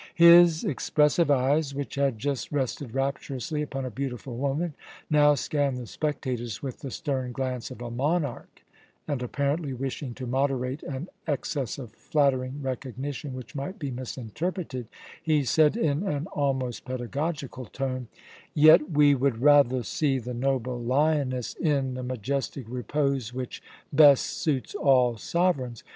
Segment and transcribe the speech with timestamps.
[0.15, 4.73] His expressive eyes, which had just rested rapturously upon a beautiful woman,
[5.11, 8.63] now scanned the spectators with the stern glance of a monarch
[9.07, 14.87] and, apparently wishing to moderate an excess of flattering recognition which might be misinterpreted,
[15.21, 18.07] he said in an almost pedagogical tone:
[18.55, 23.61] "Yet we would rather see the noble lioness in the majestic repose which
[23.93, 25.83] best suits all sovereigns.